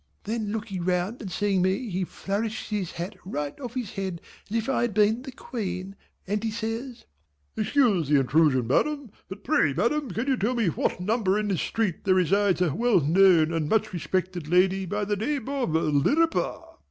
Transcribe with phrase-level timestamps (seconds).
[0.23, 4.57] Then looking round and seeing me he flourishes his hat right off his head as
[4.57, 7.05] if I had been the queen and he says,
[7.55, 11.49] "Excuse the intrusion Madam, but pray Madam can you tell me at what number in
[11.49, 15.69] this street there resides a well known and much respected lady by the name of
[15.69, 16.63] Lirriper?"